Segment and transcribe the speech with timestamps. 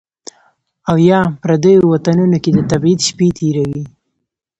[0.89, 3.83] او یا، پردیو وطنونو کې د تبعید شپې تیروي